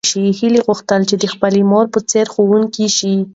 [0.39, 3.15] هیلې غوښتل چې د خپلې مور په څېر ښوونکې شي.